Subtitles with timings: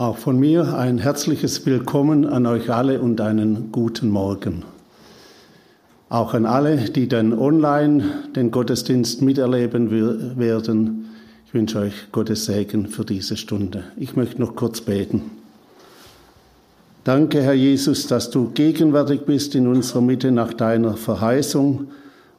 [0.00, 4.64] Auch von mir ein herzliches Willkommen an euch alle und einen guten Morgen.
[6.08, 11.10] Auch an alle, die dann online den Gottesdienst miterleben werden.
[11.44, 13.84] Ich wünsche euch Gottes Segen für diese Stunde.
[13.98, 15.20] Ich möchte noch kurz beten.
[17.04, 21.88] Danke, Herr Jesus, dass du gegenwärtig bist in unserer Mitte nach deiner Verheißung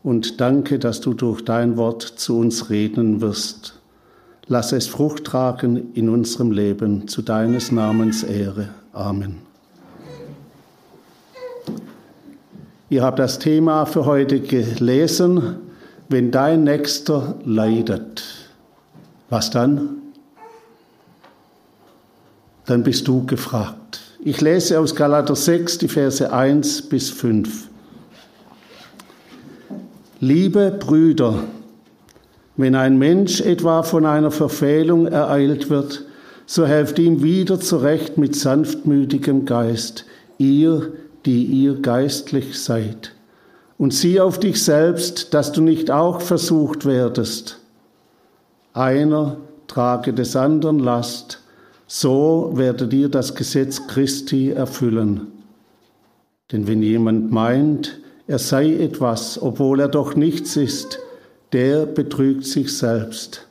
[0.02, 3.81] und danke, dass du durch dein Wort zu uns reden wirst.
[4.48, 8.70] Lass es Frucht tragen in unserem Leben zu deines Namens Ehre.
[8.92, 9.38] Amen.
[12.90, 15.56] Ihr habt das Thema für heute gelesen,
[16.10, 18.24] wenn dein Nächster leidet.
[19.30, 20.02] Was dann?
[22.66, 24.02] Dann bist du gefragt.
[24.24, 27.70] Ich lese aus Galater 6 die Verse 1 bis 5.
[30.20, 31.44] Liebe Brüder,
[32.58, 36.06] wenn ein Mensch etwa von einer Verfehlung ereilt wird,
[36.46, 40.06] so helft ihm wieder zurecht mit sanftmütigem Geist,
[40.38, 40.92] ihr,
[41.26, 43.14] die ihr geistlich seid.
[43.78, 47.60] Und sieh auf dich selbst, dass du nicht auch versucht werdest.
[48.74, 49.38] Einer
[49.68, 51.42] trage des anderen Last,
[51.88, 55.28] so werdet ihr das Gesetz Christi erfüllen.
[56.52, 61.00] Denn wenn jemand meint, er sei etwas, obwohl er doch nichts ist,
[61.54, 63.48] der betrügt sich selbst.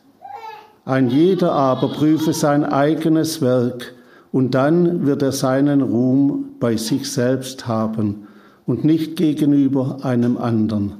[0.84, 3.94] Ein jeder aber prüfe sein eigenes Werk,
[4.32, 8.28] und dann wird er seinen Ruhm bei sich selbst haben
[8.66, 10.94] und nicht gegenüber einem anderen.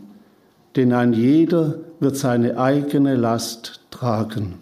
[0.77, 4.55] Denn ein jeder wird seine eigene Last tragen.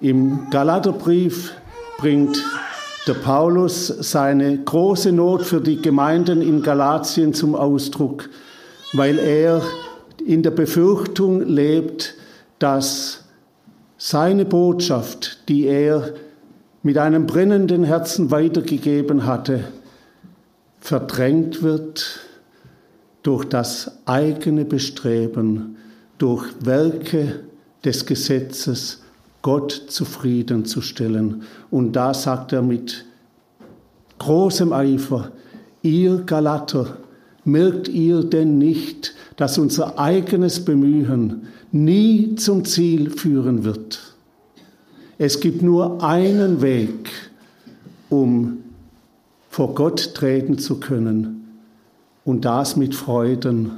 [0.00, 1.52] Im Galaterbrief
[1.98, 2.42] bringt
[3.10, 8.30] der Paulus seine große Not für die Gemeinden in Galatien zum Ausdruck,
[8.92, 9.62] weil er
[10.24, 12.14] in der Befürchtung lebt,
[12.60, 13.24] dass
[13.98, 16.14] seine Botschaft, die er
[16.84, 19.64] mit einem brennenden Herzen weitergegeben hatte,
[20.78, 22.20] verdrängt wird
[23.24, 25.78] durch das eigene Bestreben,
[26.16, 27.40] durch Werke
[27.84, 29.02] des Gesetzes,
[29.42, 31.42] Gott zufriedenzustellen.
[31.70, 33.04] Und da sagt er mit
[34.18, 35.32] großem Eifer,
[35.82, 36.98] ihr Galater,
[37.44, 44.14] merkt ihr denn nicht, dass unser eigenes Bemühen nie zum Ziel führen wird?
[45.18, 47.10] Es gibt nur einen Weg,
[48.08, 48.58] um
[49.48, 51.36] vor Gott treten zu können,
[52.24, 53.72] und das mit Freuden.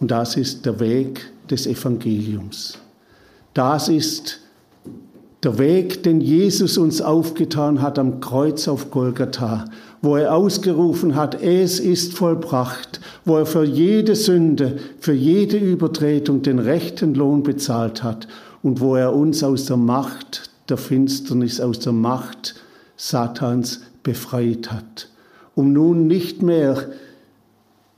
[0.00, 2.78] Und das ist der Weg des Evangeliums.
[3.54, 4.40] Das ist
[5.42, 9.64] der Weg, den Jesus uns aufgetan hat am Kreuz auf Golgatha,
[10.00, 16.42] wo er ausgerufen hat, es ist vollbracht, wo er für jede Sünde, für jede Übertretung
[16.42, 18.28] den rechten Lohn bezahlt hat
[18.62, 22.54] und wo er uns aus der Macht der Finsternis, aus der Macht
[22.96, 25.08] Satans befreit hat,
[25.56, 26.86] um nun nicht mehr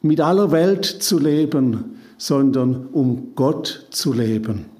[0.00, 4.73] mit aller Welt zu leben, sondern um Gott zu leben.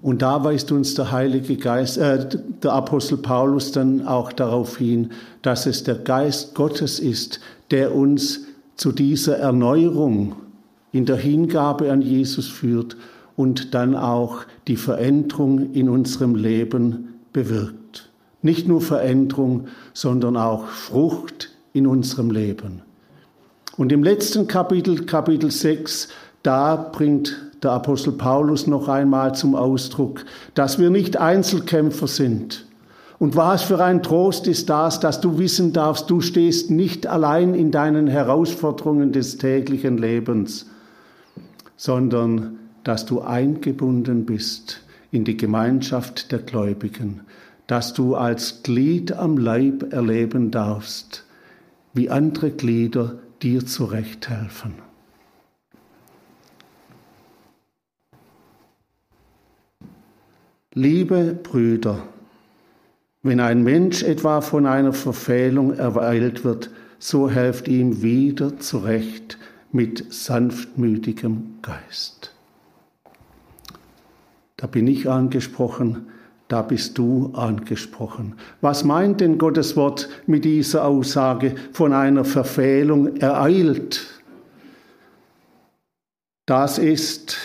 [0.00, 2.26] Und da weist uns der Heilige Geist, äh,
[2.62, 5.10] der Apostel Paulus dann auch darauf hin,
[5.42, 8.44] dass es der Geist Gottes ist, der uns
[8.76, 10.36] zu dieser Erneuerung
[10.92, 12.96] in der Hingabe an Jesus führt
[13.36, 18.10] und dann auch die Veränderung in unserem Leben bewirkt.
[18.42, 22.82] Nicht nur Veränderung, sondern auch Frucht in unserem Leben.
[23.76, 26.08] Und im letzten Kapitel, Kapitel 6,
[26.42, 30.24] da bringt der Apostel Paulus noch einmal zum Ausdruck,
[30.54, 32.66] dass wir nicht Einzelkämpfer sind.
[33.18, 37.54] Und was für ein Trost ist das, dass du wissen darfst, du stehst nicht allein
[37.54, 40.66] in deinen Herausforderungen des täglichen Lebens,
[41.76, 44.80] sondern dass du eingebunden bist
[45.10, 47.22] in die Gemeinschaft der Gläubigen,
[47.66, 51.24] dass du als Glied am Leib erleben darfst,
[51.92, 54.87] wie andere Glieder dir zurechthelfen.
[60.80, 62.04] Liebe Brüder,
[63.24, 66.70] wenn ein Mensch etwa von einer Verfehlung ereilt wird,
[67.00, 69.38] so helft ihm wieder zurecht
[69.72, 72.32] mit sanftmütigem Geist.
[74.56, 76.06] Da bin ich angesprochen,
[76.46, 78.36] da bist du angesprochen.
[78.60, 84.22] Was meint denn Gottes Wort mit dieser Aussage von einer Verfehlung ereilt?
[86.46, 87.36] Das ist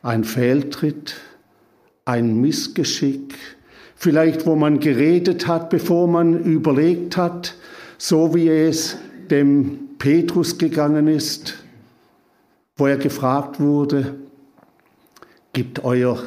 [0.00, 1.16] ein Fehltritt,
[2.08, 3.34] ein Missgeschick,
[3.94, 7.54] vielleicht wo man geredet hat, bevor man überlegt hat,
[7.98, 8.96] so wie es
[9.30, 11.54] dem Petrus gegangen ist,
[12.76, 14.14] wo er gefragt wurde,
[15.58, 16.22] Gibt euer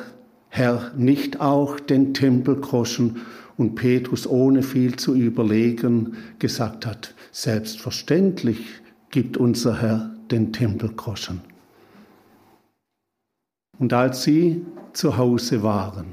[0.49, 3.21] Herr nicht auch den Tempelgroschen?
[3.57, 8.65] Und Petrus, ohne viel zu überlegen, gesagt hat, selbstverständlich
[9.11, 11.39] gibt unser Herr den Tempelgroschen.
[13.81, 14.63] Und als sie
[14.93, 16.05] zu Hause waren,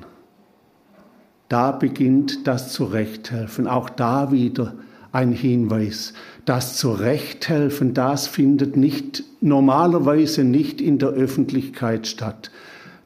[1.50, 3.66] da beginnt das Zurechthelfen.
[3.66, 4.72] Auch da wieder
[5.12, 6.14] ein Hinweis.
[6.46, 12.50] Das Zurechthelfen, das findet nicht, normalerweise nicht in der Öffentlichkeit statt.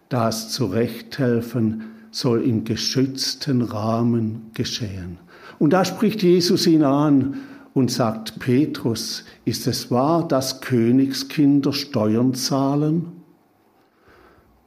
[0.08, 1.82] Das Zurechthelfen
[2.12, 5.18] soll im geschützten Rahmen geschehen.
[5.58, 7.38] Und da spricht Jesus ihn an
[7.74, 13.21] und sagt, Petrus, ist es wahr, dass Königskinder Steuern zahlen?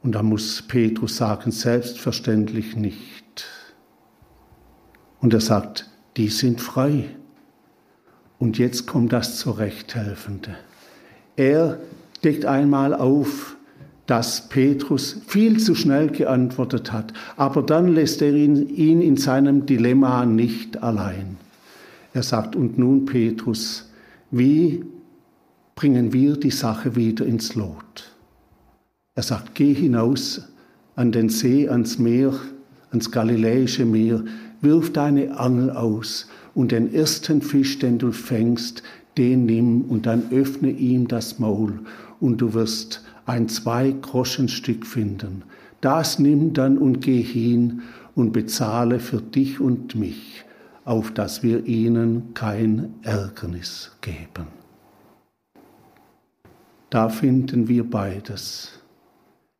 [0.06, 3.44] Und da muss Petrus sagen, selbstverständlich nicht.
[5.20, 7.06] Und er sagt, die sind frei.
[8.38, 10.54] Und jetzt kommt das Zurechthelfende.
[11.34, 11.80] Er
[12.22, 13.56] deckt einmal auf,
[14.06, 19.66] dass Petrus viel zu schnell geantwortet hat, aber dann lässt er ihn, ihn in seinem
[19.66, 21.36] Dilemma nicht allein.
[22.14, 23.90] Er sagt, und nun Petrus,
[24.30, 24.84] wie
[25.74, 28.15] bringen wir die Sache wieder ins Lot?
[29.16, 30.42] Er sagt, geh hinaus
[30.94, 32.34] an den See, ans Meer,
[32.90, 34.22] ans Galiläische Meer,
[34.60, 38.82] wirf deine Angel aus und den ersten Fisch, den du fängst,
[39.16, 41.80] den nimm und dann öffne ihm das Maul
[42.20, 45.44] und du wirst ein Zwei-Groschen-Stück finden.
[45.80, 47.82] Das nimm dann und geh hin
[48.14, 50.44] und bezahle für dich und mich,
[50.84, 54.48] auf dass wir ihnen kein Ärgernis geben.
[56.90, 58.80] Da finden wir beides.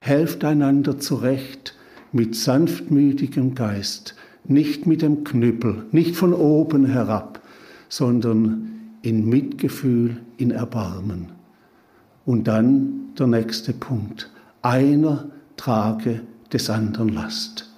[0.07, 1.75] Helft einander zurecht
[2.13, 4.15] mit sanftmütigem Geist,
[4.45, 7.43] nicht mit dem Knüppel, nicht von oben herab,
[7.89, 8.71] sondern
[9.03, 11.33] in Mitgefühl, in Erbarmen.
[12.25, 14.31] Und dann der nächste Punkt.
[14.63, 15.27] Einer
[15.57, 16.21] trage
[16.53, 17.69] des anderen Last.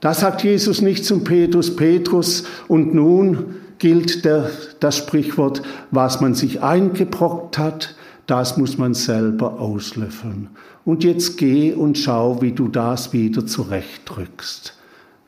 [0.00, 6.34] Da sagt Jesus nicht zum Petrus, Petrus, und nun gilt der, das Sprichwort, was man
[6.34, 10.48] sich eingebrockt hat, das muss man selber auslöffeln.
[10.84, 14.74] Und jetzt geh und schau, wie du das wieder zurechtdrückst.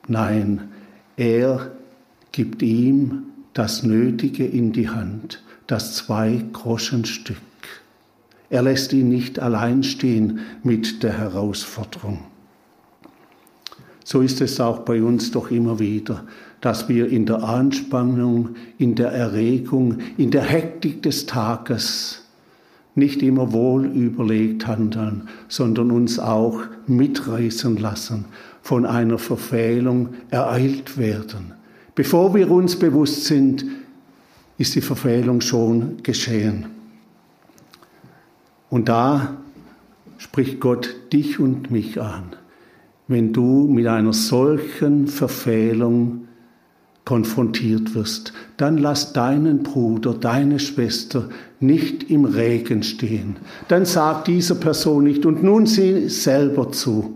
[0.08, 0.68] Nein,
[1.16, 1.72] er
[2.32, 7.36] gibt ihm das Nötige in die Hand, das Zwei-Groschen-Stück.
[8.50, 12.20] Er lässt ihn nicht allein stehen mit der Herausforderung.
[14.04, 16.24] So ist es auch bei uns doch immer wieder,
[16.62, 22.27] dass wir in der Anspannung, in der Erregung, in der Hektik des Tages
[22.98, 28.26] nicht immer wohl überlegt handeln, sondern uns auch mitreißen lassen,
[28.62, 31.54] von einer Verfehlung ereilt werden.
[31.94, 33.64] Bevor wir uns bewusst sind,
[34.58, 36.66] ist die Verfehlung schon geschehen.
[38.70, 39.36] Und da
[40.18, 42.34] spricht Gott dich und mich an,
[43.06, 46.27] wenn du mit einer solchen Verfehlung
[47.08, 53.37] konfrontiert wirst, dann lass deinen Bruder, deine Schwester nicht im Regen stehen.
[53.69, 57.14] Dann sag dieser Person nicht und nun sieh selber zu.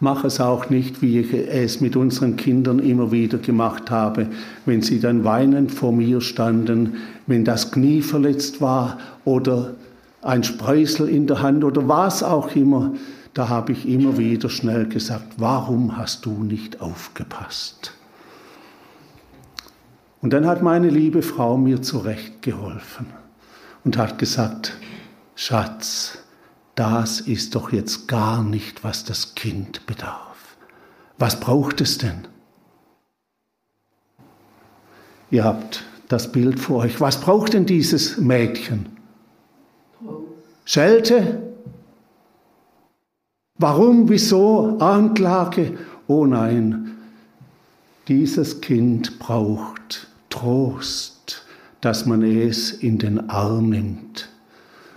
[0.00, 4.26] Mach es auch nicht, wie ich es mit unseren Kindern immer wieder gemacht habe,
[4.64, 6.94] wenn sie dann weinend vor mir standen,
[7.28, 9.74] wenn das Knie verletzt war oder
[10.22, 12.94] ein Spreisel in der Hand oder was auch immer.
[13.32, 17.92] Da habe ich immer wieder schnell gesagt, warum hast du nicht aufgepasst?
[20.22, 23.06] Und dann hat meine liebe Frau mir zurechtgeholfen
[23.84, 24.76] und hat gesagt,
[25.34, 26.18] Schatz,
[26.74, 30.56] das ist doch jetzt gar nicht, was das Kind bedarf.
[31.18, 32.26] Was braucht es denn?
[35.30, 37.00] Ihr habt das Bild vor euch.
[37.00, 38.86] Was braucht denn dieses Mädchen?
[40.64, 41.42] Schelte?
[43.58, 45.78] Warum, wieso, Anklage?
[46.06, 46.85] Oh nein,
[48.08, 51.44] dieses Kind braucht Trost,
[51.80, 54.28] dass man es in den Arm nimmt.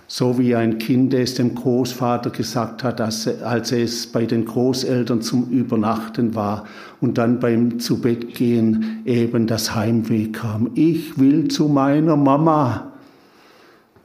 [0.08, 5.50] So wie ein Kind es dem Großvater gesagt hat, als es bei den Großeltern zum
[5.50, 6.66] Übernachten war
[7.00, 10.72] und dann beim Zubettgehen eben das Heimweh kam.
[10.74, 12.92] Ich will zu meiner Mama.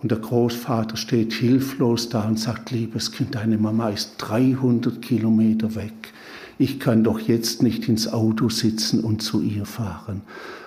[0.03, 5.75] Und der Großvater steht hilflos da und sagt, liebes Kind, deine Mama ist 300 Kilometer
[5.75, 6.14] weg
[6.59, 10.23] ich kann doch jetzt nicht ins Auto sitzen und zu ihr fahren.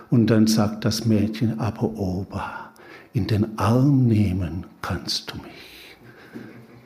[0.09, 2.71] Und dann sagt das Mädchen, aber Opa,
[3.13, 5.97] in den Arm nehmen kannst du mich.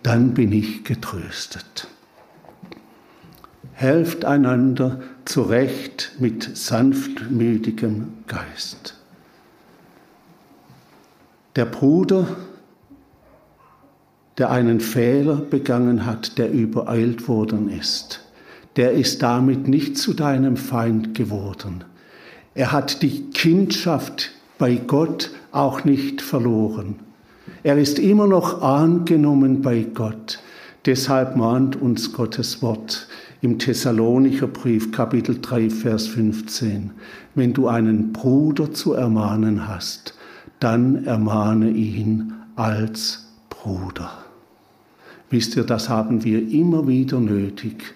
[0.04, 1.88] Dann bin ich getröstet.
[3.74, 8.96] Helft einander zurecht mit sanftmütigem Geist.
[11.56, 12.28] Der Bruder
[14.38, 18.22] der einen Fehler begangen hat, der übereilt worden ist,
[18.76, 21.84] der ist damit nicht zu deinem Feind geworden.
[22.54, 26.96] Er hat die Kindschaft bei Gott auch nicht verloren.
[27.64, 30.40] Er ist immer noch angenommen bei Gott.
[30.86, 33.08] Deshalb mahnt uns Gottes Wort
[33.42, 36.92] im Thessalonicher Brief Kapitel 3 Vers 15.
[37.36, 40.16] Wenn du einen Bruder zu ermahnen hast,
[40.60, 44.12] dann ermahne ihn als Bruder.
[45.30, 47.96] Wisst ihr, das haben wir immer wieder nötig,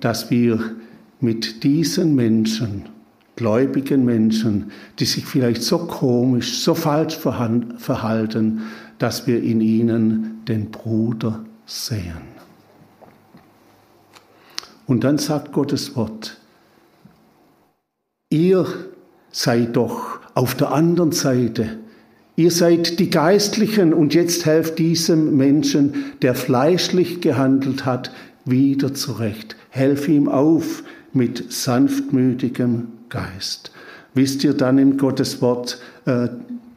[0.00, 0.76] dass wir
[1.20, 2.84] mit diesen Menschen,
[3.36, 8.62] gläubigen Menschen, die sich vielleicht so komisch, so falsch verhalten,
[8.98, 12.36] dass wir in ihnen den Bruder sehen.
[14.86, 16.38] Und dann sagt Gottes Wort,
[18.30, 18.66] ihr
[19.30, 21.78] seid doch auf der anderen Seite.
[22.36, 28.12] Ihr seid die Geistlichen und jetzt helft diesem Menschen, der fleischlich gehandelt hat,
[28.46, 29.56] wieder zurecht.
[29.68, 33.72] Helf ihm auf mit sanftmütigem Geist.
[34.14, 36.28] Wisst ihr dann im Gottes Wort äh,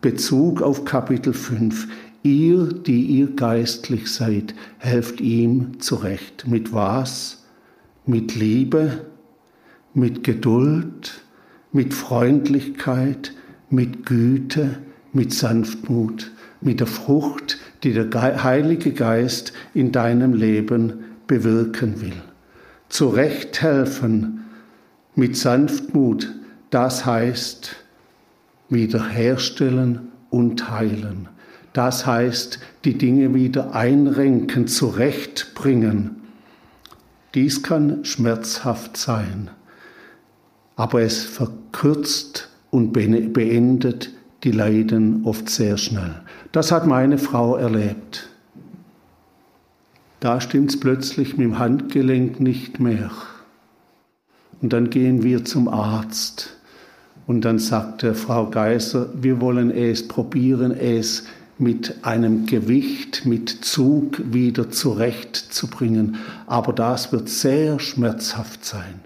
[0.01, 1.87] Bezug auf Kapitel 5?
[2.23, 6.47] Ihr, die ihr geistlich seid, helft ihm zurecht.
[6.47, 7.45] Mit was?
[8.05, 9.05] Mit Liebe,
[9.93, 11.21] mit Geduld,
[11.71, 13.33] mit Freundlichkeit,
[13.69, 14.79] mit Güte,
[15.13, 22.21] mit Sanftmut, mit der Frucht, die der Heilige Geist in deinem Leben bewirken will.
[22.89, 24.45] Zurecht helfen
[25.15, 26.33] mit Sanftmut,
[26.71, 27.77] das heißt
[28.67, 31.29] wiederherstellen und heilen.
[31.73, 36.17] Das heißt, die Dinge wieder einrenken, zurechtbringen.
[37.35, 39.51] Dies kann schmerzhaft sein,
[40.75, 44.11] aber es verkürzt und beendet
[44.43, 46.21] die Leiden oft sehr schnell.
[46.51, 48.28] Das hat meine Frau erlebt.
[50.19, 53.11] Da stimmt es plötzlich mit dem Handgelenk nicht mehr.
[54.61, 56.57] Und dann gehen wir zum Arzt.
[57.25, 61.25] Und dann sagte Frau Geiser, wir wollen es probieren, es
[61.57, 66.17] mit einem Gewicht, mit Zug wieder zurechtzubringen.
[66.47, 69.01] Aber das wird sehr schmerzhaft sein.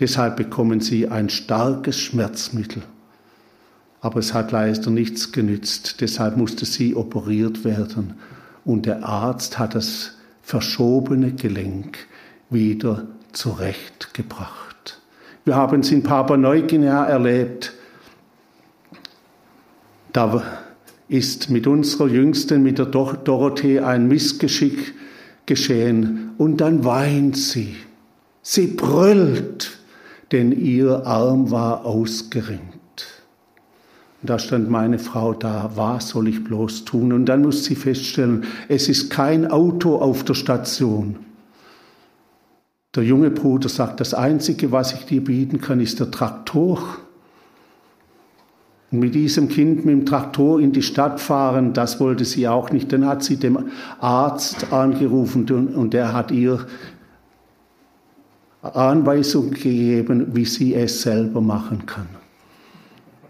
[0.00, 2.82] Deshalb bekommen Sie ein starkes Schmerzmittel.
[4.00, 6.00] Aber es hat leider nichts genützt.
[6.00, 8.14] Deshalb musste sie operiert werden.
[8.64, 10.12] Und der Arzt hat das
[10.44, 11.98] verschobene Gelenk
[12.50, 15.00] wieder zurechtgebracht.
[15.44, 17.72] Wir haben es in Papua Neuguinea erlebt.
[20.12, 20.42] Da
[21.08, 24.94] ist mit unserer Jüngsten, mit der Dorothee, ein Missgeschick
[25.46, 26.32] geschehen.
[26.38, 27.76] Und dann weint sie.
[28.42, 29.78] Sie brüllt,
[30.30, 32.73] denn ihr Arm war ausgeringt.
[34.24, 37.12] Und da stand meine Frau da, was soll ich bloß tun?
[37.12, 41.16] Und dann muss sie feststellen, es ist kein Auto auf der Station.
[42.94, 46.78] Der junge Bruder sagt, das Einzige, was ich dir bieten kann, ist der Traktor.
[48.90, 52.70] Und mit diesem Kind mit dem Traktor in die Stadt fahren, das wollte sie auch
[52.70, 52.90] nicht.
[52.94, 53.58] Dann hat sie dem
[54.00, 56.66] Arzt angerufen und der hat ihr
[58.62, 62.23] Anweisungen gegeben, wie sie es selber machen kann.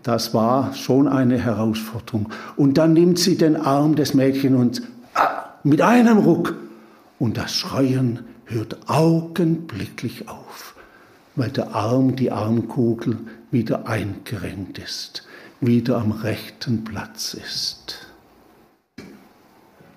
[0.04, 2.28] Das war schon eine Herausforderung.
[2.56, 4.82] Und dann nimmt sie den Arm des Mädchens und
[5.14, 6.54] ah, mit einem Ruck
[7.18, 10.76] und das Schreien hört augenblicklich auf,
[11.34, 13.18] weil der Arm, die Armkugel
[13.50, 15.26] wieder eingerenkt ist
[15.66, 18.06] wieder am rechten Platz ist.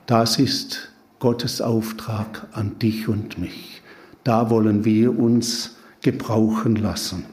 [0.05, 3.81] Das ist Gottes Auftrag an dich und mich.
[4.23, 7.25] Da wollen wir uns gebrauchen lassen.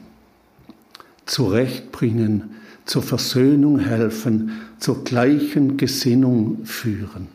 [1.25, 2.55] Zurechtbringen,
[2.85, 7.27] zur Versöhnung helfen, zur gleichen Gesinnung führen.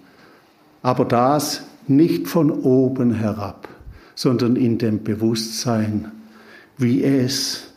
[0.83, 3.69] Aber das nicht von oben herab,
[4.15, 6.13] sondern in dem Bewusstsein,
[6.79, 7.73] wie es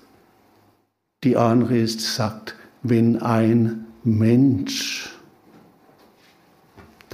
[1.24, 5.13] die Anrede sagt, wenn ein Mensch,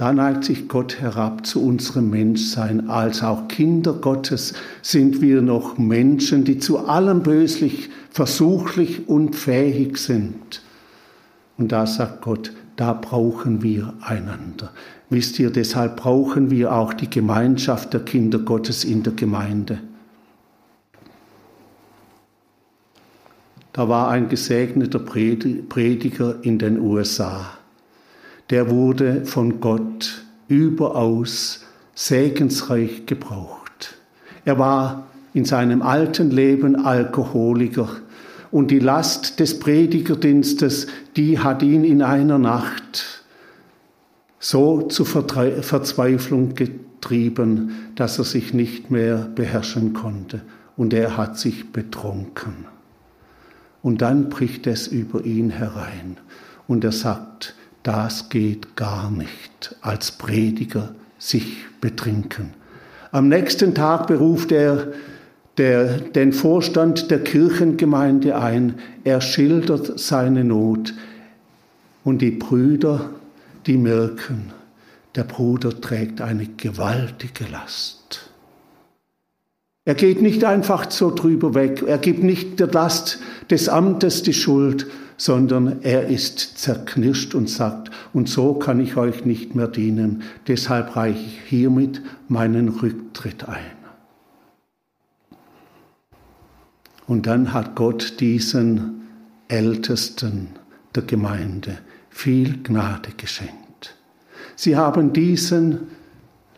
[0.00, 2.88] da neigt sich Gott herab zu unserem Menschsein.
[2.88, 9.98] Als auch Kinder Gottes sind wir noch Menschen, die zu allem böslich, versuchlich und fähig
[9.98, 10.62] sind.
[11.58, 14.70] Und da sagt Gott, da brauchen wir einander.
[15.10, 19.80] Wisst ihr, deshalb brauchen wir auch die Gemeinschaft der Kinder Gottes in der Gemeinde.
[23.74, 27.59] Da war ein gesegneter Prediger in den USA.
[28.50, 31.64] Der wurde von Gott überaus
[31.94, 33.96] segensreich gebraucht.
[34.44, 37.88] Er war in seinem alten Leben Alkoholiker
[38.50, 43.24] und die Last des Predigerdienstes, die hat ihn in einer Nacht
[44.40, 50.40] so zur Verzweiflung getrieben, dass er sich nicht mehr beherrschen konnte
[50.76, 52.66] und er hat sich betrunken.
[53.82, 56.16] Und dann bricht es über ihn herein
[56.66, 62.54] und er sagt, das geht gar nicht, als Prediger sich betrinken.
[63.12, 64.92] Am nächsten Tag beruft er
[65.58, 68.76] der, den Vorstand der Kirchengemeinde ein.
[69.04, 70.94] Er schildert seine Not.
[72.04, 73.10] Und die Brüder,
[73.66, 74.52] die merken,
[75.16, 78.30] der Bruder trägt eine gewaltige Last.
[79.84, 81.82] Er geht nicht einfach so drüber weg.
[81.86, 83.18] Er gibt nicht der Last
[83.50, 84.86] des Amtes die Schuld,
[85.20, 90.96] sondern er ist zerknirscht und sagt, und so kann ich euch nicht mehr dienen, deshalb
[90.96, 93.76] reiche ich hiermit meinen Rücktritt ein.
[97.06, 99.02] Und dann hat Gott diesen
[99.48, 100.48] Ältesten
[100.94, 101.76] der Gemeinde
[102.08, 103.94] viel Gnade geschenkt.
[104.56, 105.80] Sie haben diesen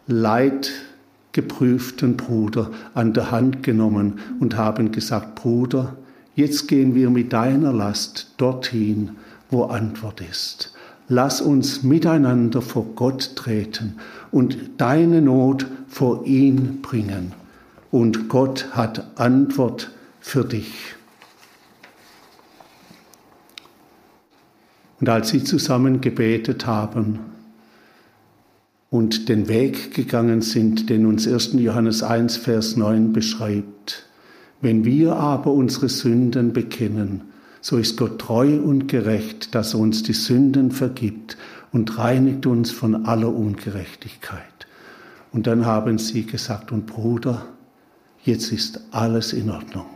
[0.07, 5.97] leidgeprüften Bruder an der Hand genommen und haben gesagt, Bruder,
[6.35, 9.17] Jetzt gehen wir mit deiner Last dorthin,
[9.51, 10.73] wo Antwort ist.
[11.09, 13.97] Lass uns miteinander vor Gott treten
[14.31, 17.33] und deine Not vor ihn bringen.
[17.91, 20.95] Und Gott hat Antwort für dich.
[25.01, 27.19] Und als sie zusammen gebetet haben
[28.89, 31.55] und den Weg gegangen sind, den uns 1.
[31.55, 34.07] Johannes 1, Vers 9 beschreibt,
[34.63, 37.23] wenn wir aber unsere Sünden bekennen,
[37.61, 41.37] so ist Gott treu und gerecht, dass er uns die Sünden vergibt
[41.73, 44.67] und reinigt uns von aller Ungerechtigkeit.
[45.33, 47.47] Und dann haben sie gesagt, und Bruder,
[48.25, 49.87] jetzt ist alles in Ordnung.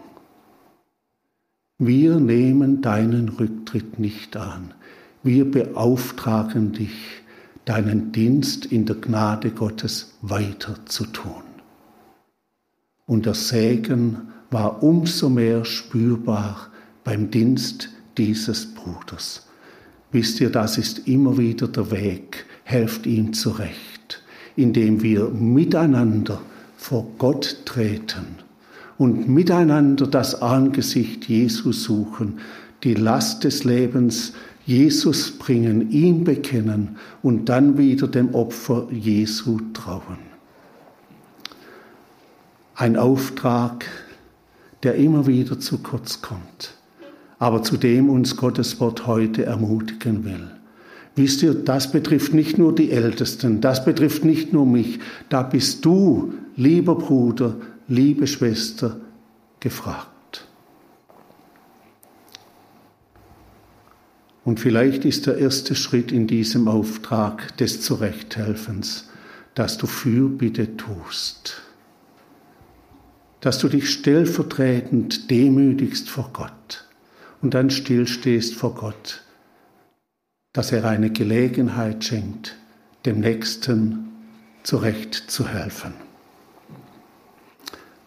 [1.79, 4.75] Wir nehmen deinen Rücktritt nicht an.
[5.23, 7.23] Wir beauftragen dich,
[7.67, 11.43] deinen Dienst in der Gnade Gottes weiter zu tun.
[13.07, 16.69] Und der Segen war umso mehr spürbar
[17.05, 19.47] beim Dienst dieses Bruders.
[20.13, 22.47] Wisst ihr, das ist immer wieder der Weg.
[22.65, 24.23] Helft ihm zurecht,
[24.57, 26.41] indem wir miteinander
[26.77, 28.37] vor Gott treten
[28.99, 32.39] und miteinander das Angesicht Jesu suchen,
[32.83, 34.33] die Last des Lebens
[34.65, 40.19] Jesus bringen, ihm bekennen und dann wieder dem Opfer Jesu trauen.
[42.75, 43.87] Ein Auftrag,
[44.87, 46.75] der immer wieder zu kurz kommt,
[47.41, 50.49] aber zu dem uns Gottes Wort heute ermutigen will.
[51.17, 55.85] Wisst ihr, das betrifft nicht nur die Ältesten, das betrifft nicht nur mich, da bist
[55.85, 57.57] du, lieber Bruder,
[57.89, 59.01] liebe Schwester,
[59.59, 60.47] gefragt.
[64.45, 69.09] Und vielleicht ist der erste Schritt in diesem Auftrag des Zurechthelfens,
[69.57, 71.66] dass du Fürbitte tust
[73.41, 76.85] dass du dich stellvertretend demütigst vor Gott
[77.43, 79.23] und dann stillstehst vor Gott,
[80.53, 82.57] dass er eine Gelegenheit schenkt,
[83.05, 84.09] dem Nächsten
[84.63, 85.93] zurecht zu helfen.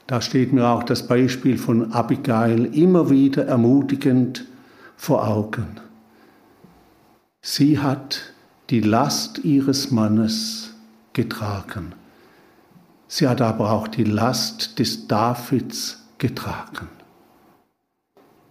[0.08, 4.46] Da steht mir auch das Beispiel von Abigail immer wieder ermutigend
[4.98, 5.80] vor Augen.
[7.42, 8.34] Sie hat
[8.72, 10.74] die Last ihres Mannes
[11.14, 11.94] getragen
[13.12, 16.88] Sie hat aber auch die Last des Davids getragen.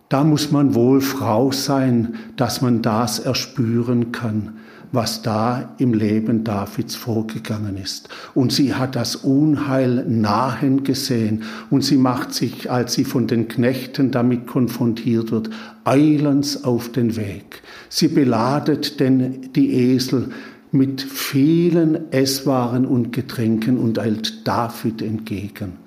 [0.09, 4.57] Da muss man wohl Frau sein, dass man das erspüren kann,
[4.91, 8.09] was da im Leben Davids vorgegangen ist.
[8.35, 13.47] Und sie hat das Unheil nahen gesehen und sie macht sich, als sie von den
[13.47, 15.51] Knechten damit konfrontiert wird,
[15.85, 17.63] eilends auf den Weg.
[17.91, 20.31] Sie beladet denn die Esel,
[20.71, 25.79] mit vielen Esswaren und Getränken und eilt David entgegen.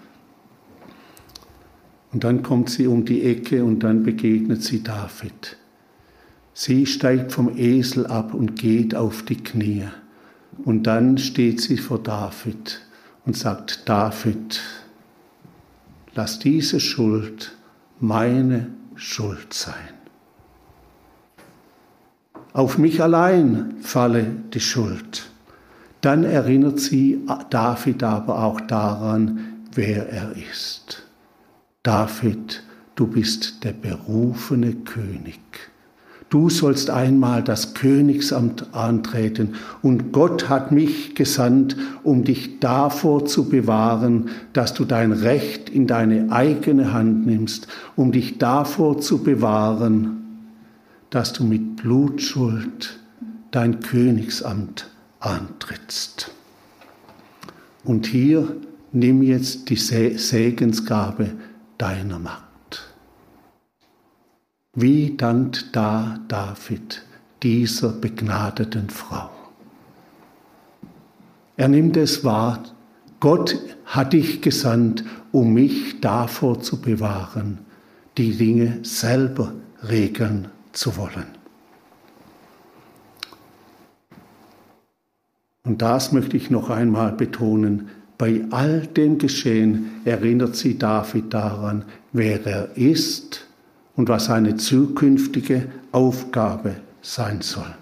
[2.11, 5.57] Und dann kommt sie um die Ecke und dann begegnet sie David.
[6.53, 9.85] Sie steigt vom Esel ab und geht auf die Knie.
[10.65, 12.81] Und dann steht sie vor David
[13.25, 14.61] und sagt, David,
[16.13, 17.55] lass diese Schuld
[17.99, 19.90] meine Schuld sein.
[22.53, 25.29] Auf mich allein falle die Schuld.
[26.01, 29.39] Dann erinnert sie David aber auch daran,
[29.73, 31.03] wer er ist.
[31.83, 32.63] David,
[32.95, 35.39] du bist der berufene König.
[36.29, 43.49] Du sollst einmal das Königsamt antreten und Gott hat mich gesandt, um dich davor zu
[43.49, 50.20] bewahren, dass du dein Recht in deine eigene Hand nimmst, um dich davor zu bewahren,
[51.11, 52.97] dass du mit Blutschuld
[53.51, 56.31] dein Königsamt antrittst.
[57.83, 58.55] Und hier
[58.91, 61.31] nimm jetzt die Segensgabe
[61.77, 62.93] deiner Macht.
[64.73, 67.03] Wie dankt da David
[67.43, 69.29] dieser begnadeten Frau?
[71.57, 72.63] Er nimmt es wahr,
[73.19, 77.59] Gott hat dich gesandt, um mich davor zu bewahren,
[78.17, 81.27] die Dinge selber regeln zu wollen.
[85.63, 87.89] Und das möchte ich noch einmal betonen.
[88.17, 93.47] Bei all dem Geschehen erinnert sie David daran, wer er ist
[93.95, 97.75] und was seine zukünftige Aufgabe sein soll.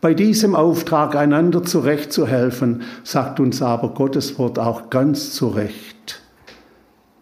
[0.00, 6.22] Bei diesem Auftrag, einander zurechtzuhelfen, sagt uns aber Gottes Wort auch ganz zurecht.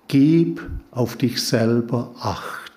[0.07, 2.68] Gib auf dich selber Acht.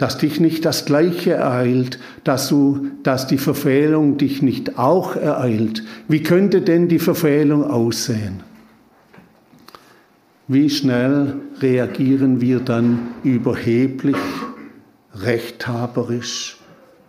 [0.00, 5.84] Dass dich nicht das Gleiche ereilt, dass, du, dass die Verfehlung dich nicht auch ereilt.
[6.08, 8.40] Wie könnte denn die Verfehlung aussehen?
[10.48, 14.16] Wie schnell reagieren wir dann überheblich,
[15.14, 16.56] rechthaberisch,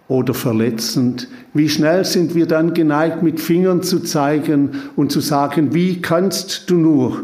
[0.09, 1.29] oder verletzend.
[1.53, 6.69] Wie schnell sind wir dann geneigt, mit Fingern zu zeigen und zu sagen, wie kannst
[6.69, 7.23] du nur?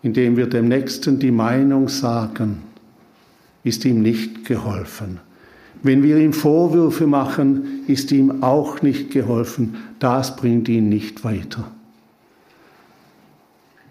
[0.00, 2.62] Indem wir dem Nächsten die Meinung sagen,
[3.64, 5.20] ist ihm nicht geholfen.
[5.82, 9.76] Wenn wir ihm Vorwürfe machen, ist ihm auch nicht geholfen.
[9.98, 11.64] Das bringt ihn nicht weiter.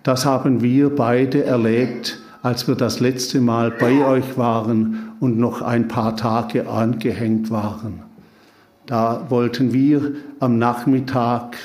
[0.03, 5.61] Das haben wir beide erlebt als wir das letzte Mal bei euch waren und noch
[5.61, 8.01] ein paar Tage angehängt waren.
[8.87, 11.55] Da wollten wir am Nachmittag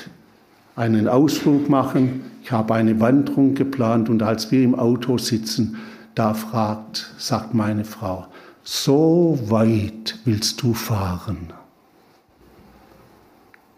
[0.75, 2.21] einen Ausflug machen.
[2.43, 5.77] Ich habe eine Wanderung geplant und als wir im Auto sitzen,
[6.17, 8.25] da fragt, sagt meine Frau,
[8.63, 11.53] so weit willst du fahren?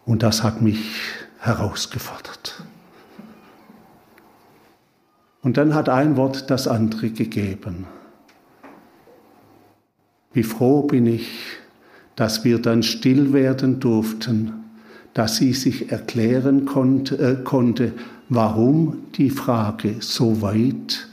[0.06, 0.96] Und das hat mich
[1.40, 2.64] herausgefordert.
[5.42, 7.86] Und dann hat ein Wort das andere gegeben.
[10.32, 11.30] Wie froh bin ich,
[12.16, 14.54] dass wir dann still werden durften,
[15.14, 17.94] dass sie sich erklären konnte, äh, konnte,
[18.30, 21.10] warum die Frage so weit,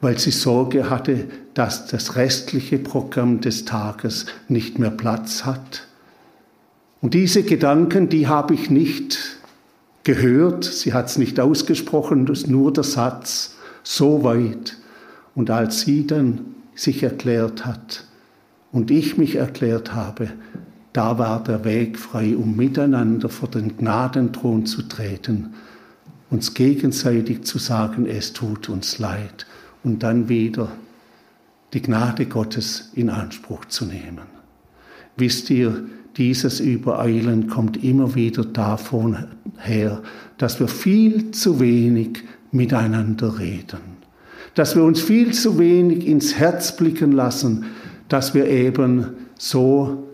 [0.00, 5.86] weil sie Sorge hatte, dass das restliche Programm des Tages nicht mehr Platz hat.
[7.02, 9.18] Und diese Gedanken, die habe ich nicht
[10.02, 14.76] gehört, sie hat es nicht ausgesprochen, das ist nur der Satz, so weit.
[15.34, 18.04] Und als sie dann sich erklärt hat
[18.72, 20.30] und ich mich erklärt habe,
[20.92, 25.54] da war der Weg frei, um miteinander vor den Gnadenthron zu treten,
[26.30, 29.46] uns gegenseitig zu sagen, es tut uns leid
[29.82, 30.70] und dann wieder
[31.72, 34.26] die Gnade Gottes in Anspruch zu nehmen.
[35.16, 35.84] Wisst ihr,
[36.16, 39.26] dieses Übereilen kommt immer wieder davon
[39.58, 40.02] her,
[40.38, 44.00] dass wir viel zu wenig miteinander reden.
[44.54, 47.66] Dass wir uns viel zu wenig ins Herz blicken lassen,
[48.08, 49.06] dass wir eben
[49.38, 50.08] so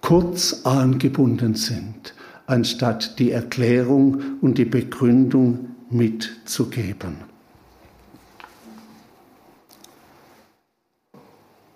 [0.00, 2.14] kurz angebunden sind,
[2.46, 7.29] anstatt die Erklärung und die Begründung mitzugeben.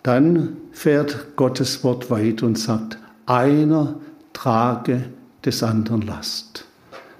[0.05, 3.97] Dann fährt Gottes Wort weiter und sagt, einer
[4.35, 5.05] trage
[5.45, 6.67] des anderen Last.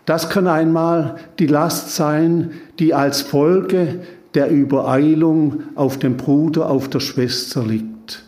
[0.05, 4.03] Das kann einmal die Last sein, die als Folge
[4.35, 8.23] der Übereilung auf dem Bruder, auf der Schwester liegt.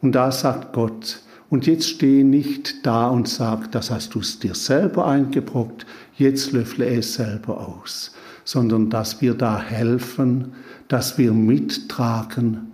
[0.00, 4.40] Und da sagt Gott, und jetzt steh nicht da und sag, das hast du es
[4.40, 5.86] dir selber eingebrockt,
[6.16, 8.12] jetzt löffle es selber aus,
[8.42, 10.54] sondern dass wir da helfen,
[10.88, 12.71] dass wir mittragen.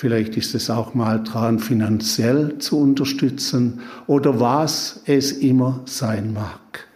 [0.00, 6.86] Vielleicht ist es auch mal dran, finanziell zu unterstützen oder was es immer sein mag.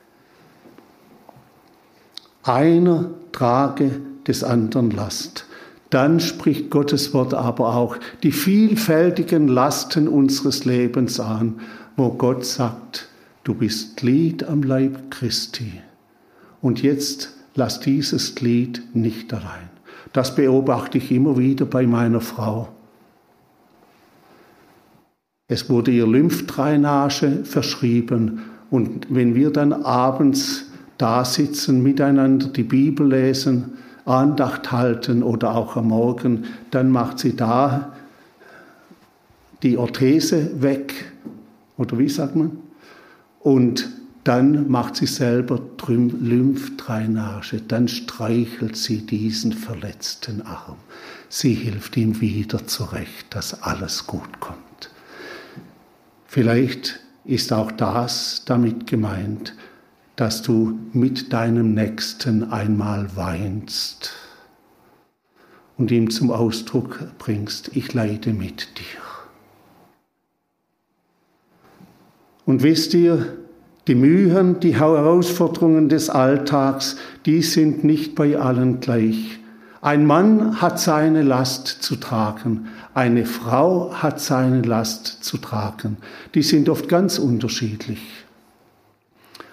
[2.45, 5.47] Einer trage des anderen Last.
[5.91, 11.59] Dann spricht Gottes Wort aber auch die vielfältigen Lasten unseres Lebens an,
[11.97, 13.09] wo Gott sagt,
[13.43, 15.73] du bist Glied am Leib Christi.
[16.61, 19.71] Und jetzt lass dieses Glied nicht allein.
[20.13, 22.72] Das beobachte ich immer wieder bei meiner Frau.
[25.53, 30.65] Es wurde ihr Lymphdrainage verschrieben und wenn wir dann abends
[30.97, 33.73] da sitzen, miteinander die Bibel lesen,
[34.07, 37.93] Andacht halten oder auch am Morgen, dann macht sie da
[39.63, 41.13] die Orthese weg,
[41.77, 42.53] oder wie sagt man?
[43.41, 43.91] Und
[44.25, 50.79] dann macht sie selber Lymphdrainage, dann streichelt sie diesen verletzten Arm.
[51.29, 54.72] Sie hilft ihm wieder zurecht, dass alles gut kommt.
[56.33, 59.55] Vielleicht ist auch das damit gemeint,
[60.17, 64.15] dass du mit deinem Nächsten einmal weinst
[65.77, 69.03] und ihm zum Ausdruck bringst, ich leide mit dir.
[72.47, 73.37] Und wisst ihr,
[73.87, 79.39] die Mühen, die Herausforderungen des Alltags, die sind nicht bei allen gleich.
[79.85, 85.97] Ein Mann hat seine Last zu tragen, eine Frau hat seine Last zu tragen.
[86.37, 87.99] Die sind oft ganz unterschiedlich.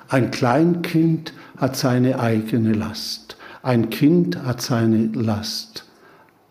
[0.08, 5.86] Ein Kleinkind hat seine eigene Last, ein Kind hat seine Last,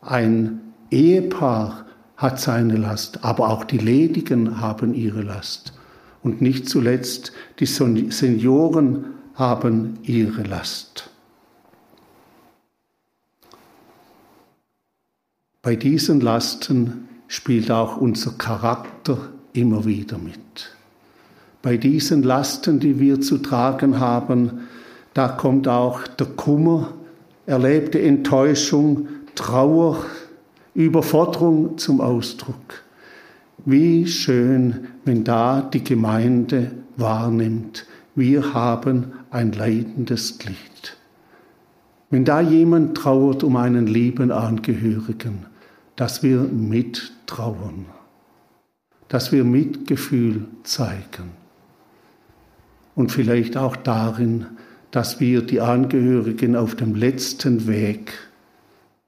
[0.02, 0.58] ein
[0.90, 1.86] Ehepaar
[2.16, 5.72] hat seine Last, aber auch die Ledigen haben ihre Last.
[6.24, 11.10] Und nicht zuletzt die Senioren haben ihre Last.
[15.60, 19.18] Bei diesen Lasten spielt auch unser Charakter
[19.52, 20.76] immer wieder mit.
[21.62, 24.68] Bei diesen Lasten, die wir zu tragen haben,
[25.14, 26.94] da kommt auch der Kummer,
[27.46, 30.04] erlebte Enttäuschung, Trauer,
[30.74, 32.84] Überforderung zum Ausdruck.
[33.64, 40.97] Wie schön, wenn da die Gemeinde wahrnimmt, wir haben ein leidendes Glied.
[42.10, 45.46] Wenn da jemand trauert um einen lieben Angehörigen,
[45.96, 47.86] dass wir mittrauern,
[49.08, 51.32] dass wir Mitgefühl zeigen
[52.94, 54.46] und vielleicht auch darin,
[54.90, 58.12] dass wir die Angehörigen auf dem letzten Weg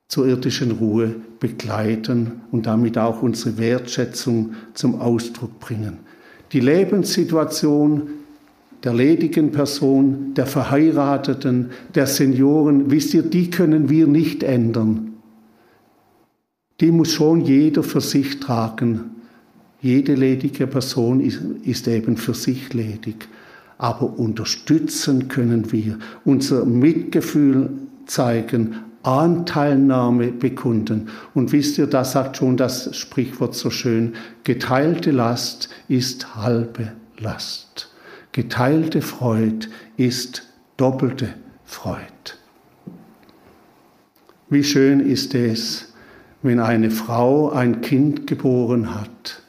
[0.08, 6.00] zur irdischen Ruhe begleiten und damit auch unsere Wertschätzung zum Ausdruck bringen.
[6.52, 8.08] Die Lebenssituation
[8.84, 15.14] der ledigen Person, der Verheirateten, der Senioren, wisst ihr, die können wir nicht ändern.
[16.80, 19.16] Die muss schon jeder für sich tragen.
[19.82, 23.28] Jede ledige Person ist, eben für sich ledig.
[23.76, 27.70] Aber unterstützen können wir, unser Mitgefühl
[28.06, 31.08] zeigen, Anteilnahme bekunden.
[31.34, 34.14] Und wisst ihr, da sagt schon das Sprichwort so schön,
[34.44, 37.69] geteilte Last ist halbe Last.
[38.32, 39.66] Geteilte Freud
[39.96, 42.36] ist doppelte Freud.
[44.48, 45.92] Wie schön ist es,
[46.40, 49.42] wenn eine Frau ein Kind geboren hat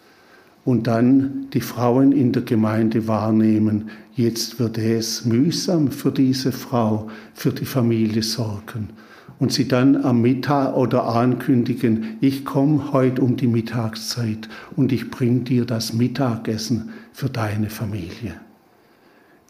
[0.65, 7.07] und dann die Frauen in der Gemeinde wahrnehmen, jetzt wird es mühsam für diese Frau,
[7.35, 8.89] für die Familie sorgen.
[9.37, 15.11] Und sie dann am Mittag oder ankündigen, ich komme heute um die Mittagszeit und ich
[15.11, 18.39] bring dir das Mittagessen für deine Familie.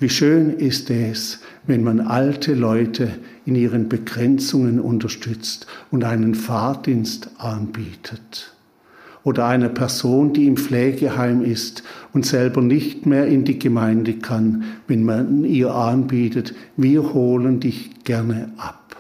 [0.02, 7.30] Wie schön ist es, wenn man alte Leute in ihren Begrenzungen unterstützt und einen Fahrdienst
[7.38, 8.56] anbietet.
[9.24, 11.84] Oder einer Person, die im Pflegeheim ist
[12.14, 18.04] und selber nicht mehr in die Gemeinde kann, wenn man ihr anbietet, wir holen dich
[18.04, 18.96] gerne ab.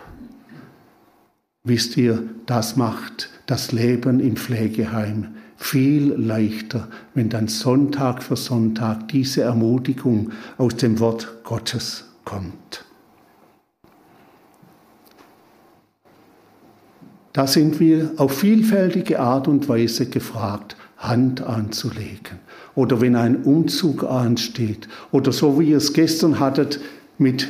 [1.64, 5.30] Wisst ihr, das macht das Leben im Pflegeheim
[5.62, 12.84] viel leichter, wenn dann Sonntag für Sonntag diese Ermutigung aus dem Wort Gottes kommt.
[17.34, 22.40] Da sind wir auf vielfältige Art und Weise gefragt, Hand anzulegen.
[22.76, 24.90] Oder wenn ein Umzug ansteht.
[25.12, 26.82] Oder so wie ihr es gestern hattet
[27.18, 27.48] mit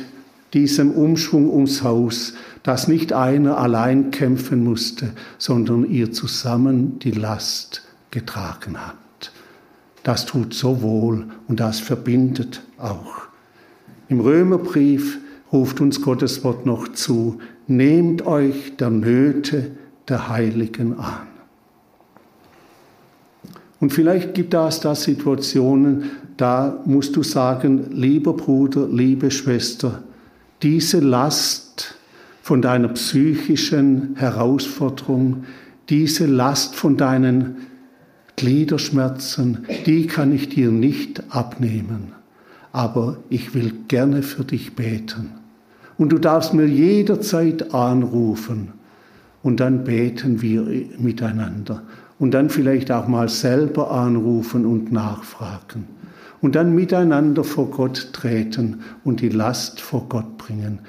[0.52, 7.82] diesem Umschwung ums Haus, dass nicht einer allein kämpfen musste, sondern ihr zusammen die Last
[8.12, 9.32] getragen habt.
[10.04, 13.22] Das tut so wohl und das verbindet auch.
[14.08, 15.18] Im Römerbrief
[15.52, 19.72] ruft uns Gottes Wort noch zu, nehmt euch der Nöte
[20.08, 21.26] der Heiligen an.
[23.80, 30.02] Und vielleicht gibt es da Situationen, da musst du sagen, lieber Bruder, liebe Schwester,
[30.62, 31.96] diese Last
[32.42, 35.44] von deiner psychischen Herausforderung,
[35.88, 37.71] diese Last von deinen
[38.36, 42.12] Gliederschmerzen, die kann ich dir nicht abnehmen.
[42.72, 45.32] Aber ich will gerne für dich beten.
[45.98, 48.72] Und du darfst mir jederzeit anrufen.
[49.42, 50.64] Und dann beten wir
[50.98, 51.82] miteinander.
[52.18, 55.86] Und dann vielleicht auch mal selber anrufen und nachfragen.
[56.40, 60.80] Und dann miteinander vor Gott treten und die Last vor Gott bringen.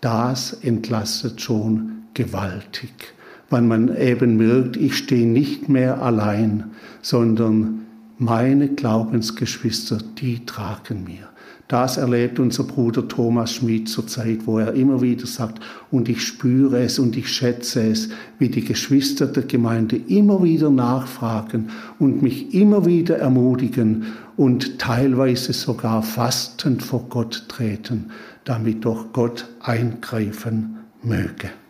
[0.00, 3.14] Das entlastet schon gewaltig
[3.52, 6.64] wenn man eben merkt, ich stehe nicht mehr allein,
[7.02, 7.82] sondern
[8.18, 11.28] meine Glaubensgeschwister, die tragen mir.
[11.68, 15.60] das erlebt unser Bruder Thomas Schmid zur Zeit, wo er immer wieder sagt,
[15.90, 20.68] und ich spüre es und ich schätze es, wie die Geschwister der Gemeinde immer wieder
[20.68, 24.04] nachfragen und mich immer wieder ermutigen
[24.36, 28.10] und teilweise sogar fastend vor Gott treten,
[28.44, 31.61] damit doch Gott eingreifen möge.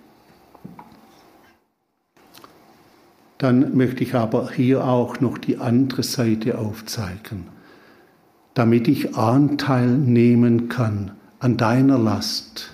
[3.42, 7.46] Dann möchte ich aber hier auch noch die andere Seite aufzeigen
[8.54, 12.70] damit ich Anteil nehmen kann an deiner Last,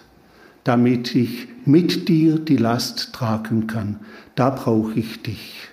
[0.65, 4.01] damit ich mit dir die Last tragen kann.
[4.35, 5.69] Da brauche ich dich.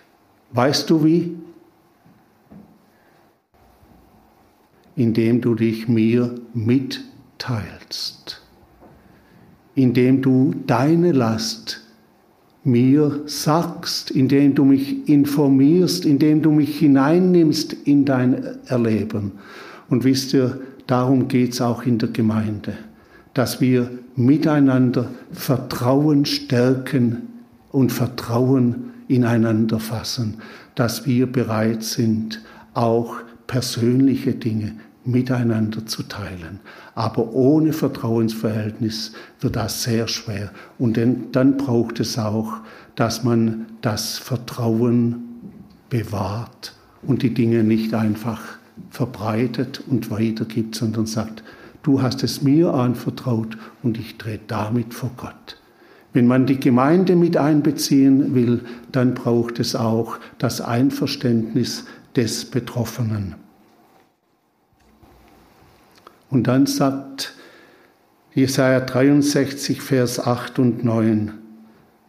[0.52, 1.36] Weißt du wie?
[4.96, 8.42] Indem du dich mir mitteilst,
[9.74, 11.82] indem du deine Last
[12.66, 19.34] mir sagst, indem du mich informierst, indem du mich hineinnimmst in dein Erleben.
[19.90, 22.74] Und wisst ihr, darum geht es auch in der Gemeinde,
[23.36, 27.28] dass wir miteinander Vertrauen stärken
[27.72, 30.36] und Vertrauen ineinander fassen,
[30.74, 32.42] dass wir bereit sind,
[32.74, 34.74] auch persönliche Dinge
[35.06, 36.60] miteinander zu teilen.
[36.96, 40.52] Aber ohne Vertrauensverhältnis wird das sehr schwer.
[40.78, 42.54] Und dann braucht es auch,
[42.96, 45.24] dass man das Vertrauen
[45.90, 48.42] bewahrt und die Dinge nicht einfach
[48.90, 51.44] verbreitet und weitergibt, sondern sagt,
[51.84, 55.62] du hast es mir anvertraut und ich trete damit vor Gott.
[56.14, 63.36] Wenn man die Gemeinde mit einbeziehen will, dann braucht es auch das Einverständnis des Betroffenen.
[66.36, 67.34] Und dann sagt
[68.34, 71.32] Jesaja 63, Vers 8 und 9,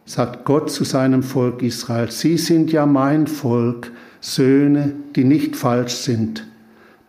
[0.03, 5.93] sagt Gott zu seinem Volk Israel, Sie sind ja mein Volk, Söhne, die nicht falsch
[5.93, 6.45] sind.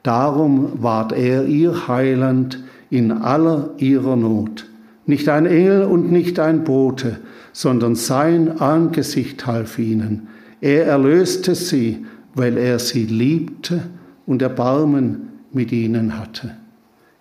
[0.05, 4.69] Darum ward er ihr Heiland in aller ihrer Not.
[5.05, 7.19] Nicht ein Engel und nicht ein Bote,
[7.53, 10.29] sondern sein Angesicht half ihnen.
[10.61, 13.83] Er erlöste sie, weil er sie liebte
[14.25, 16.53] und Erbarmen mit ihnen hatte.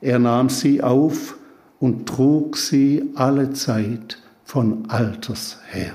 [0.01, 1.37] Er nahm sie auf
[1.79, 5.93] und trug sie alle Zeit von Alters her.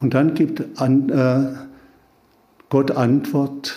[0.00, 1.44] Und dann gibt äh,
[2.68, 3.76] Gott Antwort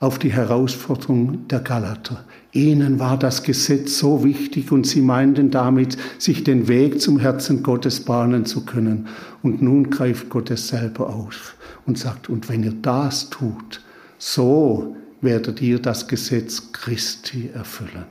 [0.00, 2.24] auf die Herausforderung der Galater.
[2.52, 7.62] Ihnen war das Gesetz so wichtig und sie meinten damit, sich den Weg zum Herzen
[7.62, 9.08] Gottes bahnen zu können.
[9.42, 13.82] Und nun greift Gott es selber auf und sagt, und wenn ihr das tut,
[14.18, 18.06] so werdet ihr das Gesetz Christi erfüllen.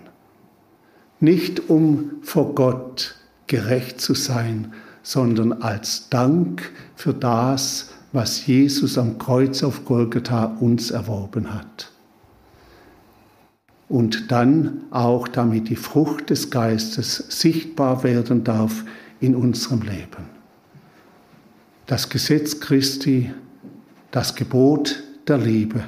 [1.19, 3.15] Nicht um vor Gott
[3.47, 4.73] gerecht zu sein,
[5.03, 11.91] sondern als Dank für das, was Jesus am Kreuz auf Golgatha uns erworben hat.
[13.89, 18.83] Und dann auch damit die Frucht des Geistes sichtbar werden darf
[19.19, 20.29] in unserem Leben.
[21.85, 23.31] Das Gesetz Christi,
[24.11, 25.83] das Gebot der Liebe.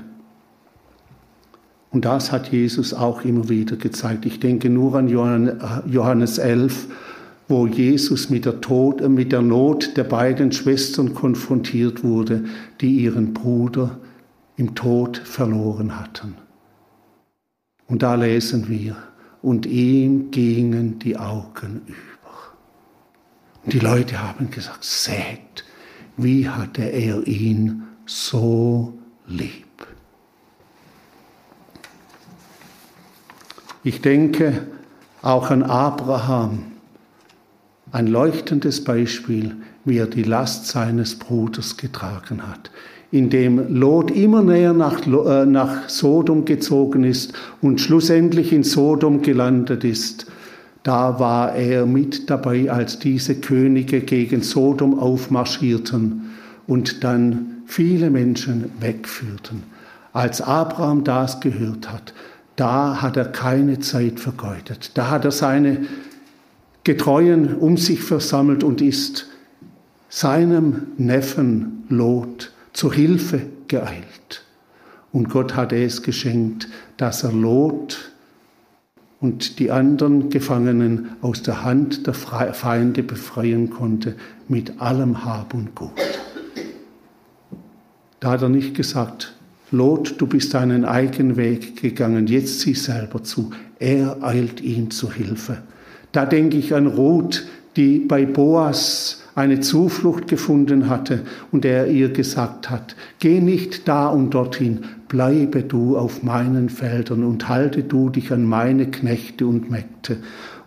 [1.96, 4.26] Und das hat Jesus auch immer wieder gezeigt.
[4.26, 6.88] Ich denke nur an Johannes 11,
[7.48, 12.44] wo Jesus mit der, Tod, äh, mit der Not der beiden Schwestern konfrontiert wurde,
[12.82, 13.98] die ihren Bruder
[14.58, 16.36] im Tod verloren hatten.
[17.88, 18.98] Und da lesen wir,
[19.42, 22.34] und ihm gingen die Augen über.
[23.64, 25.64] Und die Leute haben gesagt, seht,
[26.18, 29.65] wie hatte er ihn so lieb.
[33.86, 34.64] Ich denke
[35.22, 36.64] auch an Abraham,
[37.92, 42.72] ein leuchtendes Beispiel, wie er die Last seines Bruders getragen hat,
[43.12, 49.84] indem Lot immer näher nach, äh, nach Sodom gezogen ist und schlussendlich in Sodom gelandet
[49.84, 50.26] ist.
[50.82, 56.32] Da war er mit dabei, als diese Könige gegen Sodom aufmarschierten
[56.66, 59.62] und dann viele Menschen wegführten.
[60.12, 62.16] Als Abraham das gehört hat,
[62.56, 64.92] da hat er keine Zeit vergeudet.
[64.96, 65.86] Da hat er seine
[66.84, 69.28] Getreuen um sich versammelt und ist
[70.10, 74.44] seinem Neffen Lot zur Hilfe geeilt.
[75.12, 76.68] Und Gott hatte es geschenkt,
[76.98, 78.12] dass er Lot
[79.20, 84.16] und die anderen Gefangenen aus der Hand der Feinde befreien konnte
[84.48, 85.92] mit allem Hab und Gut.
[88.20, 89.35] Da hat er nicht gesagt,
[89.76, 93.52] Lot, du bist deinen eigenen Weg gegangen, jetzt sieh selber zu.
[93.78, 95.58] Er eilt ihm zu Hilfe.
[96.14, 97.46] Da denke ich an Ruth,
[97.76, 104.08] die bei Boas eine Zuflucht gefunden hatte und der ihr gesagt hat, geh nicht da
[104.08, 109.70] und dorthin, bleibe du auf meinen Feldern und halte du dich an meine Knechte und
[109.70, 110.20] Mägde.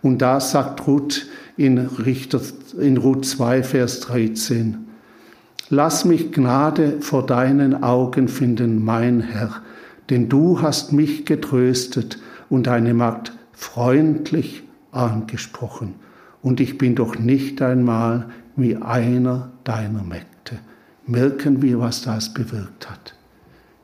[0.03, 1.25] Und da sagt Ruth
[1.57, 2.41] in, Richter,
[2.79, 4.88] in Ruth 2, Vers 13,
[5.71, 9.61] Lass mich Gnade vor deinen Augen finden, mein Herr,
[10.09, 12.17] denn du hast mich getröstet
[12.49, 15.93] und deine Magd freundlich angesprochen.
[16.41, 20.59] Und ich bin doch nicht einmal wie einer deiner Mägde.
[21.05, 23.13] Merken wir, was das bewirkt hat.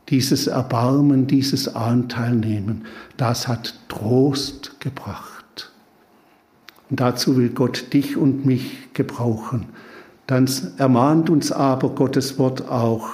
[0.10, 2.86] Dieses Erbarmen, dieses Anteilnehmen,
[3.18, 5.72] das hat Trost gebracht.
[6.90, 9.68] Und dazu will Gott dich und mich gebrauchen.
[10.28, 13.10] Dann ermahnt uns aber Gottes Wort auch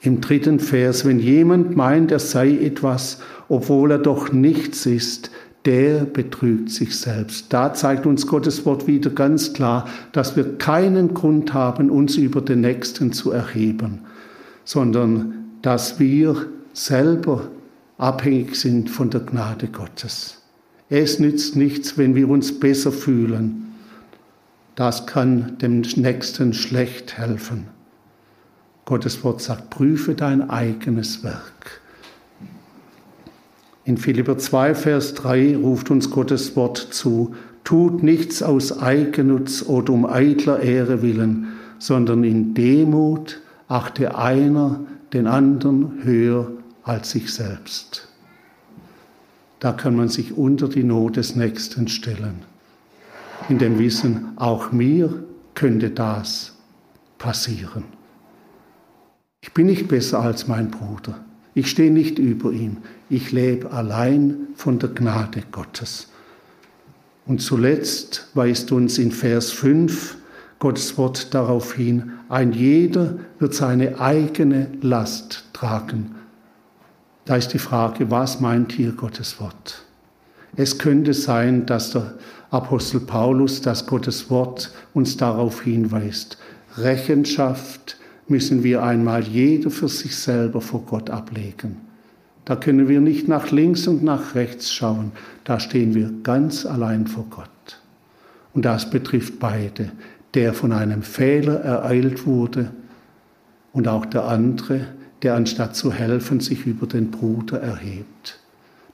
[0.00, 5.30] im dritten Vers, wenn jemand meint, er sei etwas, obwohl er doch nichts ist,
[5.64, 7.52] der betrügt sich selbst.
[7.52, 12.40] Da zeigt uns Gottes Wort wieder ganz klar, dass wir keinen Grund haben, uns über
[12.40, 14.00] den Nächsten zu erheben,
[14.64, 17.48] sondern dass wir selber
[17.96, 20.42] abhängig sind von der Gnade Gottes.
[20.90, 23.71] Es nützt nichts, wenn wir uns besser fühlen.
[24.74, 27.66] Das kann dem Nächsten schlecht helfen.
[28.84, 31.80] Gottes Wort sagt, prüfe dein eigenes Werk.
[33.84, 39.92] In Philipper 2, Vers 3 ruft uns Gottes Wort zu, tut nichts aus Eigennutz oder
[39.92, 41.48] um eitler Ehre willen,
[41.78, 44.80] sondern in Demut achte einer
[45.12, 46.50] den anderen höher
[46.84, 48.08] als sich selbst.
[49.60, 52.42] Da kann man sich unter die Not des Nächsten stellen,
[53.48, 55.24] in dem Wissen, auch mir
[55.54, 56.56] könnte das
[57.18, 57.84] passieren.
[59.40, 61.24] Ich bin nicht besser als mein Bruder.
[61.54, 62.78] Ich stehe nicht über ihm.
[63.10, 66.08] Ich lebe allein von der Gnade Gottes.
[67.26, 70.16] Und zuletzt weist uns in Vers 5
[70.58, 76.14] Gottes Wort darauf hin, ein jeder wird seine eigene Last tragen.
[77.24, 79.84] Da ist die Frage, was meint hier Gottes Wort?
[80.56, 82.14] Es könnte sein, dass der
[82.50, 86.36] Apostel Paulus, das Gottes Wort uns darauf hinweist,
[86.76, 87.96] Rechenschaft
[88.28, 91.76] müssen wir einmal jeder für sich selber vor Gott ablegen.
[92.44, 95.12] Da können wir nicht nach links und nach rechts schauen,
[95.44, 97.48] da stehen wir ganz allein vor Gott.
[98.52, 99.92] Und das betrifft beide,
[100.34, 102.72] der von einem Fehler ereilt wurde
[103.72, 104.86] und auch der andere,
[105.22, 108.41] der anstatt zu helfen sich über den Bruder erhebt.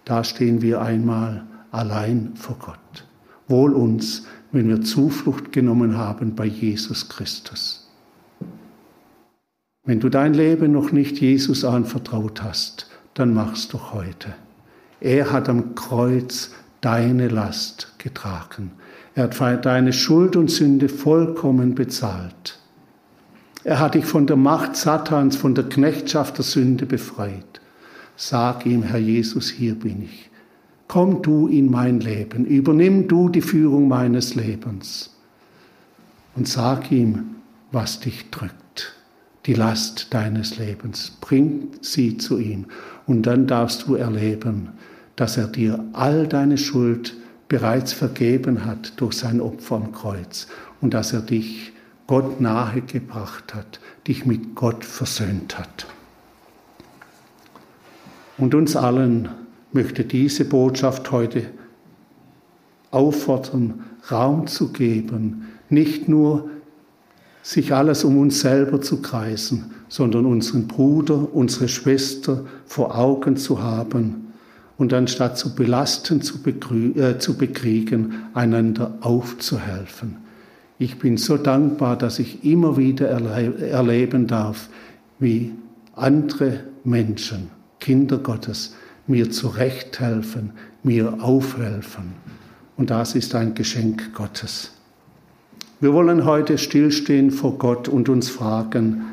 [0.09, 3.07] Da stehen wir einmal allein vor Gott.
[3.47, 7.91] Wohl uns, wenn wir Zuflucht genommen haben bei Jesus Christus.
[9.85, 14.35] Wenn du dein Leben noch nicht Jesus anvertraut hast, dann mach's doch heute.
[14.99, 18.73] Er hat am Kreuz deine Last getragen.
[19.15, 22.59] Er hat deine Schuld und Sünde vollkommen bezahlt.
[23.63, 27.61] Er hat dich von der Macht Satans, von der Knechtschaft der Sünde befreit.
[28.21, 30.29] Sag ihm, Herr Jesus, hier bin ich.
[30.89, 35.17] Komm du in mein Leben, übernimm du die Führung meines Lebens
[36.35, 37.37] und sag ihm,
[37.71, 38.59] was dich drückt
[39.47, 41.13] die Last deines Lebens.
[41.21, 42.67] Bring sie zu ihm
[43.07, 44.71] und dann darfst du erleben,
[45.17, 47.17] dass er dir all deine Schuld
[47.49, 50.49] bereits vergeben hat durch sein Opfer am Kreuz
[50.81, 51.73] und dass er dich
[52.07, 55.87] Gott nahe gebracht hat, dich mit Gott versöhnt hat.
[58.39, 59.29] Und uns allen
[59.73, 61.45] möchte diese Botschaft heute
[62.91, 66.49] auffordern, Raum zu geben, nicht nur
[67.43, 73.63] sich alles um uns selber zu kreisen, sondern unseren Bruder, unsere Schwester vor Augen zu
[73.63, 74.33] haben
[74.77, 80.17] und anstatt zu belasten, zu, äh, zu bekriegen, einander aufzuhelfen.
[80.79, 84.69] Ich bin so dankbar, dass ich immer wieder erle erleben darf,
[85.19, 85.53] wie
[85.95, 87.51] andere Menschen,
[87.81, 88.75] Kinder Gottes,
[89.07, 90.53] mir zurechthelfen,
[90.83, 92.13] mir aufhelfen.
[92.77, 94.73] Und das ist ein Geschenk Gottes.
[95.81, 99.05] Wir wollen heute stillstehen vor Gott und uns fragen,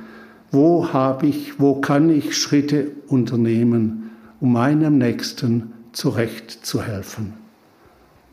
[0.51, 7.33] wo habe ich, wo kann ich Schritte unternehmen, um meinem Nächsten zurechtzuhelfen?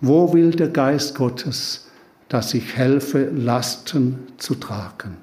[0.01, 1.89] Wo will der Geist Gottes,
[2.29, 5.17] dass ich helfe, Lasten zu tragen?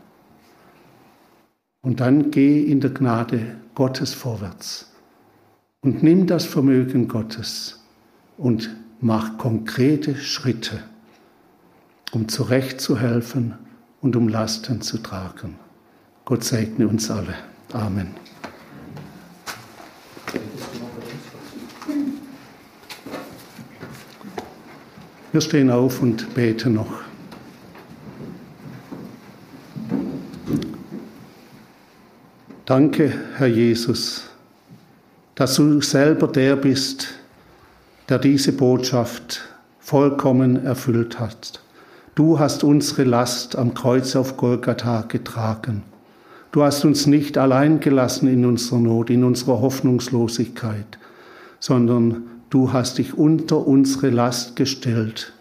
[1.82, 4.89] Und dann geh in der Gnade Gottes vorwärts
[5.82, 7.80] und nimm das Vermögen Gottes
[8.38, 10.84] und mach konkrete Schritte,
[12.12, 13.54] um zurechtzuhelfen
[14.02, 15.56] und um Lasten zu tragen.
[16.26, 17.34] Gott segne uns alle.
[17.72, 18.10] Amen.
[25.32, 26.92] Wir stehen auf und beten noch.
[32.66, 34.29] Danke, Herr Jesus
[35.40, 37.08] dass du selber der bist,
[38.10, 39.40] der diese Botschaft
[39.80, 41.62] vollkommen erfüllt hat.
[42.14, 45.84] Du hast unsere Last am Kreuz auf Golgatha getragen.
[46.52, 51.00] Du hast uns nicht allein gelassen in unserer Not, in unserer Hoffnungslosigkeit,
[51.62, 55.32] sondern du hast dich unter unsere Last gestellt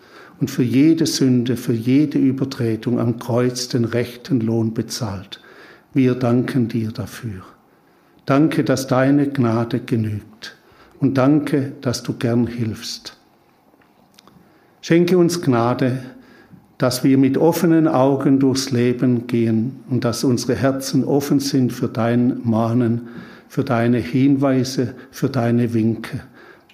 [0.40, 5.40] und für jede Sünde, für jede Übertretung am Kreuz den rechten Lohn bezahlt.
[5.92, 7.42] Wir danken dir dafür.
[8.28, 10.54] Danke, dass deine Gnade genügt.
[11.00, 13.16] Und danke, dass du gern hilfst.
[14.82, 16.00] Schenke uns Gnade,
[16.76, 21.88] dass wir mit offenen Augen durchs Leben gehen und dass unsere Herzen offen sind für
[21.88, 23.08] dein Mahnen,
[23.48, 26.20] für deine Hinweise, für deine Winke,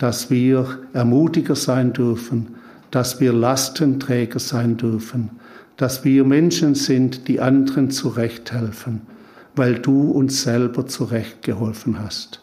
[0.00, 2.48] dass wir Ermutiger sein dürfen,
[2.90, 5.30] dass wir Lastenträger sein dürfen,
[5.76, 9.13] dass wir Menschen sind, die anderen zurechthelfen,
[9.56, 12.40] weil du uns selber zurechtgeholfen hast.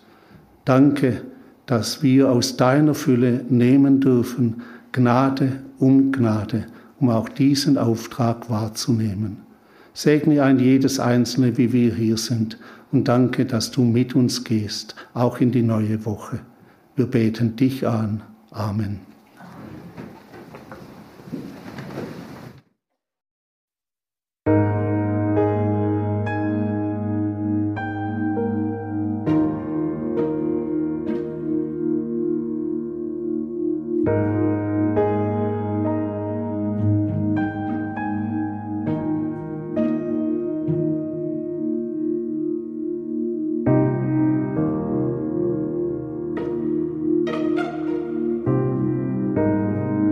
[0.66, 1.22] Danke,
[1.66, 6.66] dass wir aus deiner Fülle nehmen dürfen, Gnade um Gnade,
[6.99, 9.38] um auch diesen Auftrag wahrzunehmen.
[9.93, 12.57] Segne ein jedes Einzelne, wie wir hier sind,
[12.91, 16.39] und danke, dass du mit uns gehst, auch in die neue Woche.
[16.95, 18.22] Wir beten dich an.
[18.51, 19.11] Amen.